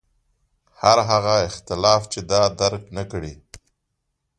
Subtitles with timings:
[0.81, 3.33] هر هغه اختلاف چې دا درک نکړي.